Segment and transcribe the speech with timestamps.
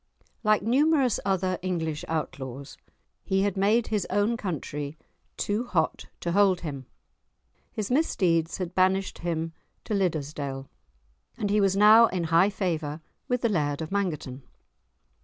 [0.43, 2.75] Like numerous other English outlaws,
[3.23, 4.97] he had made his own country
[5.37, 6.87] too hot to hold him;
[7.71, 9.53] his misdeeds had banished him
[9.83, 10.67] to Liddesdale,
[11.37, 14.41] and he was now in high favour with the Laird of Mangerton.